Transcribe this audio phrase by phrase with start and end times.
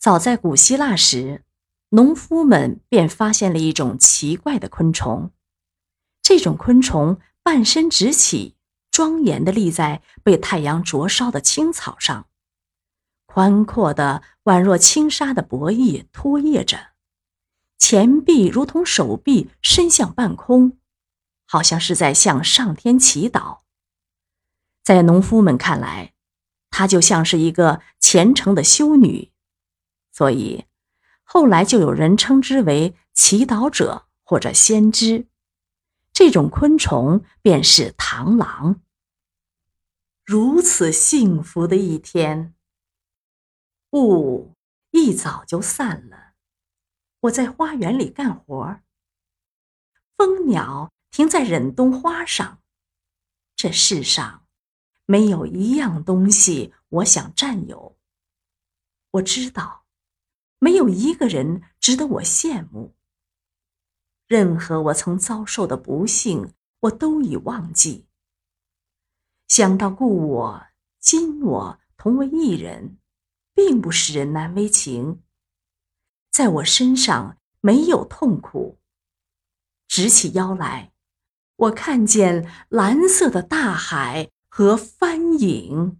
[0.00, 1.44] 早在古希腊时，
[1.90, 5.30] 农夫们便发现了一种奇怪的昆虫。
[6.22, 8.56] 这种昆虫半身直起，
[8.90, 12.28] 庄严地立在被太阳灼烧的青草上，
[13.26, 16.92] 宽阔的宛若轻纱的薄翼拖曳着，
[17.76, 20.78] 前臂如同手臂伸向半空，
[21.46, 23.58] 好像是在向上天祈祷。
[24.82, 26.14] 在农夫们看来，
[26.70, 29.30] 它就像是一个虔诚的修女，
[30.20, 30.66] 所以
[31.22, 35.28] 后来就有人称之为祈祷者或者先知。
[36.12, 38.82] 这种昆虫便是螳螂。
[40.22, 42.54] 如此幸福的一天，
[43.92, 44.52] 雾
[44.90, 46.34] 一早就散了。
[47.20, 48.84] 我在花园里干活儿，
[50.18, 52.60] 蜂鸟停在忍冬花上。
[53.56, 54.46] 这世上
[55.06, 57.96] 没有一样东西我想占有。
[59.12, 59.86] 我知道，
[60.60, 62.94] 没有一个人值得我羡慕。
[64.28, 68.06] 任何我曾遭受的不幸，我都已忘记。
[69.48, 70.66] 想到故我
[71.00, 72.98] 今我同为一人，
[73.54, 75.22] 并不使人难为情。
[76.30, 78.78] 在我身上没有痛苦。
[79.88, 80.92] 直起腰来，
[81.56, 85.98] 我看见蓝色的大海和帆影。